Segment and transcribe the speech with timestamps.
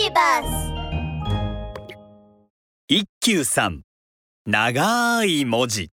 [0.00, 0.72] ビバス
[2.86, 3.82] 一休さん。
[4.46, 5.90] 長い文字。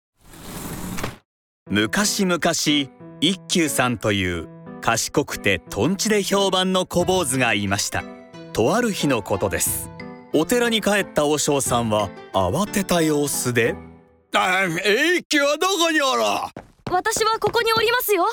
[1.71, 2.39] 昔々
[3.19, 4.47] 一休さんという
[4.81, 8.03] 賢くてとんちで評判の小坊主がいました。
[8.53, 9.89] とある日のことです。
[10.33, 13.75] お寺に帰った和尚さんは慌てた様子で。
[14.35, 16.21] あ一休はどこにおる？
[16.91, 18.27] 私はここにおりますよ。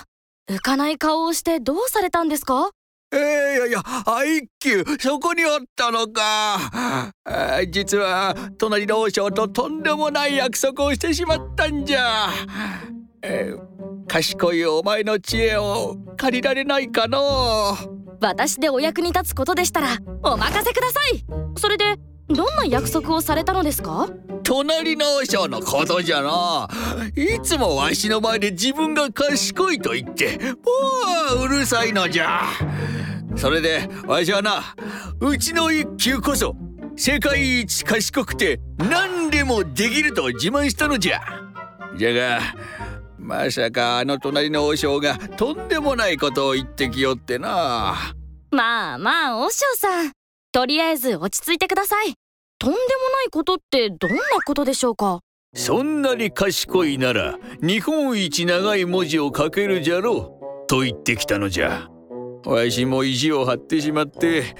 [0.50, 2.72] 浮かない顔をしてどうされたんですか？
[3.12, 7.12] えー、いやいやあ一休そこにおったのか。
[7.24, 12.30] あ実は隣の和尚ととんでもない約束をしてしまったんじゃ、
[13.22, 17.76] えー、賢いお前の知恵を借りられないかの。
[18.20, 21.24] 私でお役に立つことでしたらお任せください。
[21.58, 21.96] それで
[22.28, 24.08] どんな約束をされたのですか？
[24.44, 26.68] 隣の和尚のことじゃな
[27.14, 32.42] いつもわしの前で自分が賢いと言ってもううるさいのじゃ
[33.36, 34.62] それでわしはな
[35.20, 36.54] うちの一級こそ
[36.96, 41.20] 世界一賢くて何でもできると自慢したのじゃ。
[41.96, 42.40] じゃが
[43.18, 48.14] まさかあの隣の和尚がとんでもないことを言ってきよってな。
[48.50, 50.12] まあまあ和尚さん。
[50.52, 52.14] とりあえず落ち着いてください。
[52.58, 55.20] とんでもないことってどんなことでしょうか？
[55.54, 60.66] そんなに賢いなら日本一長い文字を書けるじゃろう。
[60.68, 61.88] と言ってきたのじゃ
[62.44, 64.54] わしも意地を張ってしまって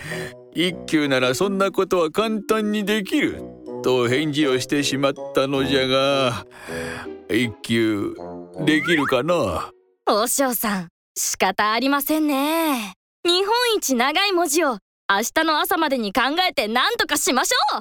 [0.55, 3.43] 一休ならそんなことは簡単にできる
[3.83, 6.47] と返事をしてしまったのじゃが
[7.29, 8.15] 一休
[8.65, 9.71] できるかな？
[10.07, 12.95] 和尚さん仕方ありませんね。
[13.25, 14.79] 日本一長い文字を
[15.11, 17.81] 明日の朝までに考えて何とかしましょう。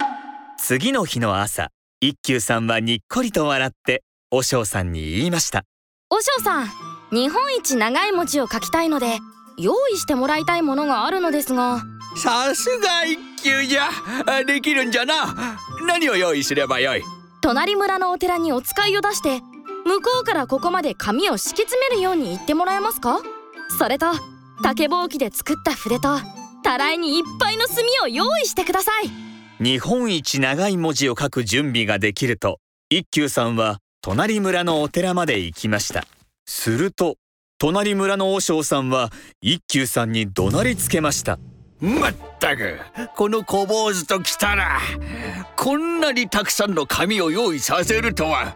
[0.58, 5.64] 次の日の朝一休さんはにっこりと笑って和尚さんに言いました。
[6.10, 6.68] 和尚さん
[7.12, 9.18] 日本一長い文字を書きたいので
[9.62, 11.84] 用意してもらいたいものがあるのですが。
[12.18, 13.90] さすが一休じゃ。
[14.44, 15.58] できるんじゃな。
[15.88, 17.04] 何を用意すればよい？
[17.42, 19.40] 隣村のお寺にお使いを出して
[19.86, 23.20] 向こうからここまで紙を敷き詰めるように言ってもらえますか？
[23.78, 24.08] それと
[24.64, 26.20] 竹ぼうきで作った筆と
[26.64, 29.64] たらいにいっぱいの墨を用意してください。
[29.64, 36.06] 日本一長い文字を書く準備ができると一休さんは隣村のお寺まで行きました。
[36.46, 37.16] すると
[37.62, 41.38] 隣村の和尚さんは一休さんに怒鳴りつけました。
[41.80, 42.80] まったく
[43.16, 44.80] この小坊主ときたら
[45.56, 48.56] こんなにたくさんの紙を用意させるとは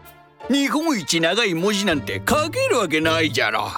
[0.50, 3.68] 日本一長い文字なんて書けるわけないじゃろ。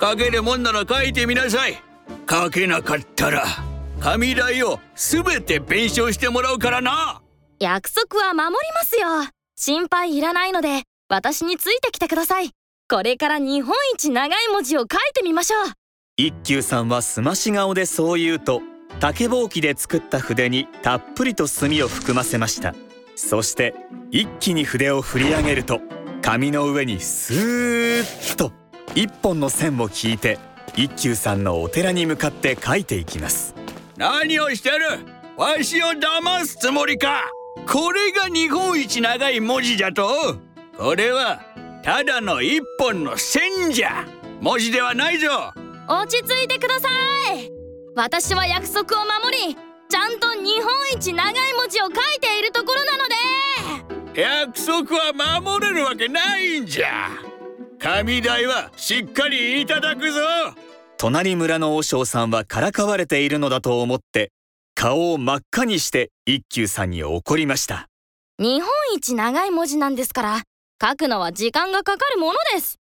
[0.00, 1.74] 書けるもんなら書いてみなさい。
[2.26, 3.44] 書けなかったら
[4.00, 7.20] 紙代をすべて弁償してもらうからな。
[7.60, 9.30] 約束は守りますよ。
[9.54, 12.52] 心配いらないので私についてきてください
[12.92, 15.72] これから日本一長い文字を書いてみましょう。
[16.18, 18.60] 一休さんはすまし顔でそう言うと
[19.00, 22.74] 竹ぼうきで作った筆にたっぷりと墨を含ませました。
[23.16, 23.74] そして
[24.10, 25.80] 一気に筆を振り上げると
[26.20, 28.52] 紙の上にスーッと
[28.94, 30.38] 一本の線を引いて
[30.76, 33.54] 一休さんのお寺に向かって書いていきます。
[33.96, 34.84] 何をしてる？
[35.38, 37.22] わしを騙すつもりか。
[37.66, 40.36] これが日本一長い文字じゃと？
[40.76, 41.40] これは
[41.82, 44.06] ただの一本の線じゃ
[44.40, 45.52] 文字ではないぞ。
[45.88, 46.88] 落ち着いてくださ
[47.34, 47.50] い。
[47.96, 49.56] 私は約束を守り
[49.88, 54.20] ちゃんと日本一長い文字を書いているところなので。
[54.20, 57.08] 約束は守れるわけないんじゃ。
[57.80, 60.20] 神代はしっかりいただくぞ。
[60.98, 64.30] 隣村の和尚さんはからかわれているのだと思って
[64.76, 67.88] 顔を真っ赤にして一休さんに怒りました。
[68.38, 70.42] 日本一長い文字なんですから
[70.82, 72.80] 書くのは時間がかかるものです。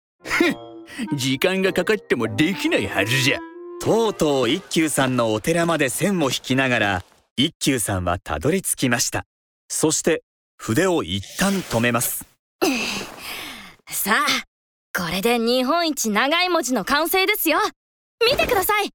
[1.13, 3.39] 時間がかかってもできないはずじゃ。
[3.79, 7.03] とうとう一休さんのお寺まで線を引きながら
[7.37, 9.25] 一休さんはたどり着きました。
[9.69, 10.23] そして
[10.57, 12.25] 筆を一旦止めます。
[13.87, 17.59] さあこれで日本一長い文字の完成ですよ。
[18.25, 18.89] 見てください。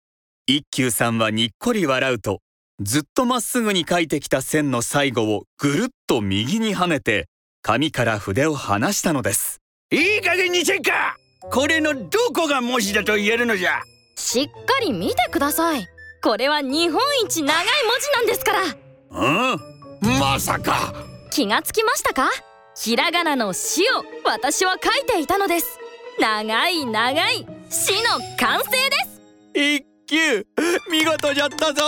[0.48, 2.40] 一休さんはにっこり笑うと
[2.80, 7.28] ずっとまっすぐに書いてきた線の最後をぐるっと右に跳ねて
[7.66, 9.60] 紙から筆を離したのです。
[9.90, 11.16] いい加減にせんか
[11.50, 13.80] これのどこが文字だと言えるのじゃ？
[14.14, 15.84] しっかり見てください。
[16.22, 18.60] これは日本一長い文字なんですから。
[19.10, 19.60] うん？
[20.20, 20.94] まさか！
[21.32, 22.30] 気がつきましたか？
[22.80, 25.66] ひらがなの「し」を私は書いていたのです。
[26.20, 28.96] 長い長い「し」の完成で
[29.56, 29.80] す。
[29.80, 30.46] 一休
[30.88, 31.82] 見事じゃったぞ！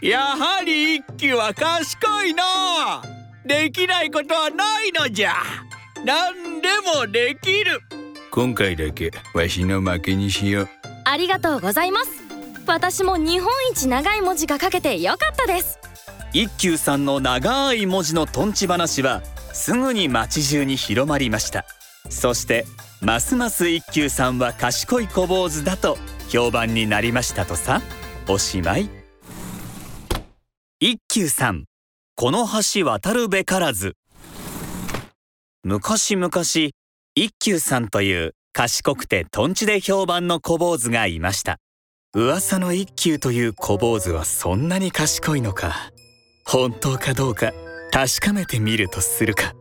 [0.00, 3.02] やはり一休は賢いな
[3.44, 5.32] できないことはないのじゃ。
[6.04, 7.80] 何でもできる。
[8.30, 10.68] 今回だけわしの負けにしよう。
[11.04, 12.10] ありがとうございます。
[12.66, 15.78] 私も日本一長い文字が書けてよかったです。
[16.32, 19.22] 一休さんの長い文字のとんち話は
[19.52, 21.64] すぐに町中に広まりました。
[22.08, 22.64] そして
[23.00, 25.98] ますます一休さんは賢い小坊主だと
[26.28, 27.80] 評判になりましたとさ。
[28.28, 28.88] おしまい。
[30.78, 31.64] 一休さん
[32.20, 33.96] この橋渡るべからず。
[35.64, 36.30] 昔々
[37.14, 41.56] 一休さんという賢くてとんちで評判の小坊主がいました。
[42.14, 45.92] 噂の一休という小坊主はそんなに賢いのか。
[46.44, 47.54] 本当かどうか
[47.90, 49.54] 確かめてみるとするか。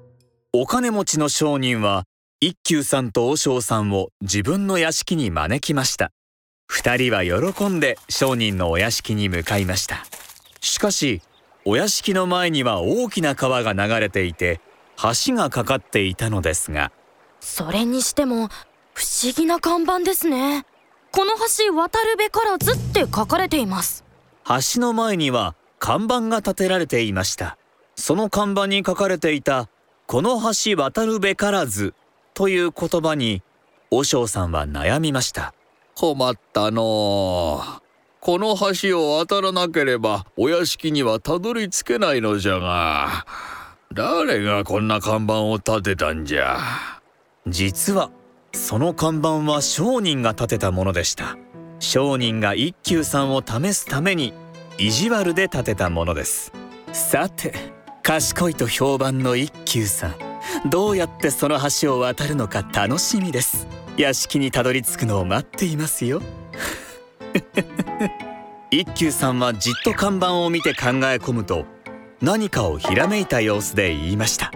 [0.52, 2.04] お金持ちの商人は
[2.42, 6.12] 一休さんと和尚さんを自分の屋敷に招きました。
[6.68, 10.06] 二人は喜んで商人のお屋敷に向かいました。
[10.60, 11.22] しかし
[11.70, 14.60] お屋敷の前には大きな川が流れていて
[15.28, 16.92] 橋がかかっていたのですが。
[17.40, 18.50] それにしても
[18.96, 20.66] 不思議な看板ですね。
[21.12, 24.04] この橋渡るべからずって書かれています。
[24.48, 27.60] 橋の前には看板が建てられていました。
[27.96, 29.70] その看板に書かれていた
[30.08, 31.94] この橋渡るべからず
[32.34, 33.44] という言葉に
[33.92, 35.54] 和尚さんは悩みました。
[35.94, 37.62] 困ったの
[38.22, 43.26] この橋を渡らなければお屋敷にはたどり着けないのじゃが。
[43.94, 46.60] 誰がこんな看板を立てたんじゃ。
[47.48, 48.12] 実は
[48.54, 51.38] その看板は商人が建てたものでした。
[51.80, 54.34] 商人が一休さんを試すために
[54.78, 56.52] 意地悪で建てたものです。
[56.92, 57.54] さて
[58.04, 60.16] 賢いと評判の一休さん
[60.70, 63.66] どうやってその橋を渡るのか楽しみです。
[63.98, 66.22] 屋敷にたどり着くのを待っていますよ。
[68.72, 71.66] 一休さんはじっと看板を見て考え込むと
[72.22, 74.52] 何かをひらめいた様子で言いました。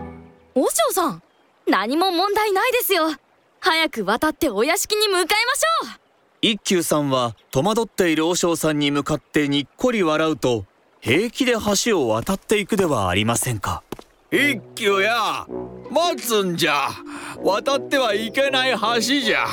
[0.53, 1.23] 和尚さん
[1.67, 3.13] 何も問題ないですよ。
[3.59, 5.99] 早く渡ってお屋敷に向かいましょう。
[6.41, 10.65] 一休さんは戸惑っている和尚さんに向かってにっこり笑うと
[10.99, 11.53] 平気で
[11.83, 13.81] 橋を渡っていくではありませんか
[14.33, 15.45] 一休や。
[15.91, 16.89] 待つんじゃ。
[17.43, 19.45] 渡ってはいけない橋じゃ。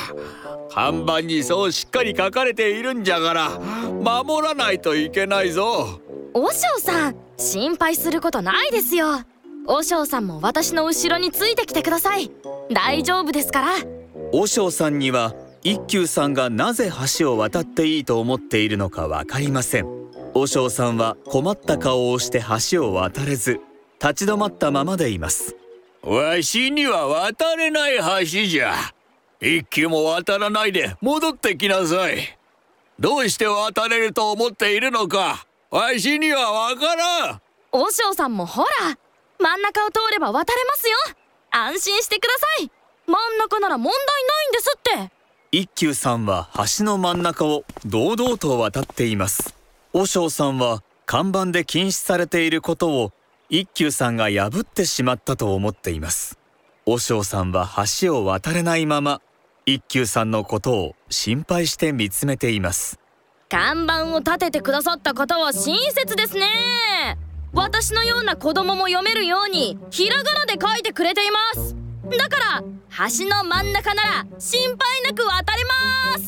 [0.71, 6.01] 看板にそうしっかり書かれているんじゃから守らないといけないぞ。
[6.33, 9.21] 和尚さん心配することないですよ。
[9.67, 12.31] 和尚さんも私の後ろについてきてください。
[12.73, 13.67] 大丈夫ですから。
[14.33, 19.85] 和尚さんには一休さんがなぜ橋を渡っていいと思っているのか分かりません。
[20.33, 23.59] 和尚さんは困った顔をして橋を渡れず
[24.01, 25.55] 立ち止まったままでいます。
[26.01, 28.73] わしには渡れない橋じゃ。
[29.39, 32.37] 一休も渡らないで戻ってきなさい。
[32.99, 35.45] どうして渡れると思っているのか。
[35.69, 37.41] わしにはわからん。
[37.71, 38.97] 和尚さんもほら。
[39.39, 40.95] 真ん中を通れば渡れますよ。
[41.51, 42.71] 安心してください。
[43.05, 45.11] 真ん中なら問題ないんですって。
[45.51, 49.53] 一休さんは橋の真ん中を堂々と渡っています。
[49.93, 53.11] 和尚さんは看板で禁止されていることを
[53.53, 56.39] 一休さんが破ってしまったと思っています。
[56.85, 57.69] 和尚さんは
[57.99, 59.21] 橋を渡れないまま
[59.65, 62.97] 一休さんのことを心配して見つめています。
[63.49, 66.47] 看板を立ててくださった方は親切ですね。
[67.51, 71.75] 私のような子供も読めるようにひらがなで書いてくれています。
[72.17, 72.63] だから
[73.09, 76.25] 橋の真ん中なら心配なく渡れます。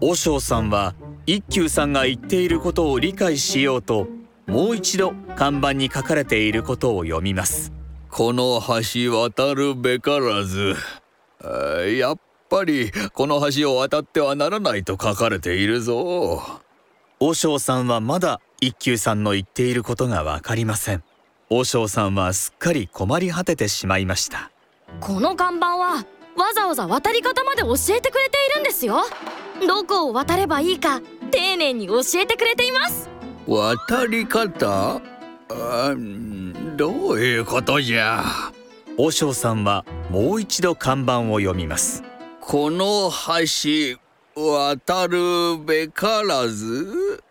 [0.00, 0.94] 和尚さんは
[1.26, 4.06] 一休さんが言っていることを理解しようと
[4.46, 7.72] もう一度看板に書かれていることを読みます。
[8.10, 10.76] この橋渡るべからず。
[11.98, 16.42] やっぱりこの橋を渡ってはならないと書かれているぞ。
[17.18, 21.02] 和尚さんはまだ一休さんの言っていることがわかりません。
[21.50, 24.50] 和尚さんはすっかり困り果ててしまいました。
[25.00, 26.04] この看板は
[26.36, 29.04] わざわざ渡り方まで教えてくれているんですよ。
[29.66, 31.00] どこを渡ればいいか
[31.30, 33.08] 丁寧に教えてくれています
[33.46, 35.00] 渡り方？
[36.76, 38.24] どういうことじゃ？
[38.98, 42.02] 和尚さんはもう一度看板を読みます。
[42.40, 43.10] この
[43.54, 43.98] 橋
[44.34, 47.22] 渡るべからず、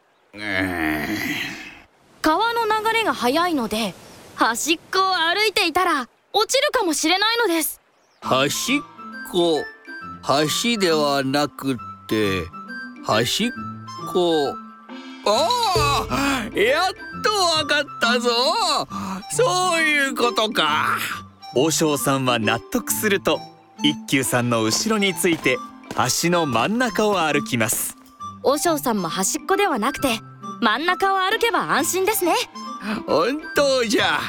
[2.21, 3.93] 川の流れが速いので
[4.35, 7.81] 端っこを歩いていたら落ちるかもしれないのです。
[8.21, 8.79] 端っ
[9.31, 9.63] こ。
[10.27, 11.75] 橋ではなくっ
[12.07, 12.41] て
[13.05, 13.51] 端っ
[14.11, 14.55] こ
[15.25, 18.29] ああやっとわかったぞ。
[19.31, 20.97] そういうことか。
[21.55, 23.39] 和尚さんは納得すると
[23.83, 25.57] 一休さんの後ろについて
[26.23, 27.95] 橋の真ん中を歩きます。
[28.43, 30.19] 和尚さんも端っこではなくて
[30.61, 32.33] 真ん中を歩けば安心ですね。
[33.07, 34.19] 本当じゃ。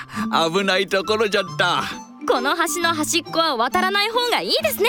[0.50, 1.84] 危ないところじゃった。
[2.26, 4.88] この橋の端っこは渡らない方がいいですね。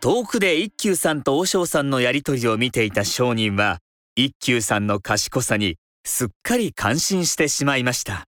[0.00, 3.78] 遠くで一休さんと和尚さんのやりとりを見ていた商人は
[4.16, 8.26] 一休さんの賢さにすっかり感心してしまいました。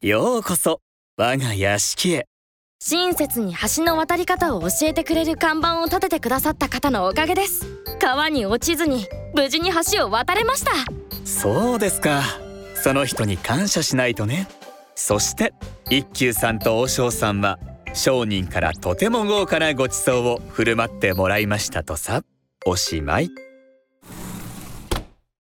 [0.00, 0.80] ようこそ
[1.18, 2.26] 我が屋敷へ。
[2.80, 7.66] 親切に橋の渡り方を教えてくれる看板を立ててくださった方のおかげです。
[8.00, 10.72] 川に落ちずに無事に橋を渡れました。
[11.26, 12.22] そうですか。
[12.74, 14.48] その人に感謝しないとね。
[14.94, 15.52] そして
[15.90, 17.58] 一休さんと王将さんは
[17.92, 22.22] 商人からとても豪華なご馳走を振る舞ってもらいましたとさ。
[22.64, 23.28] おしまい。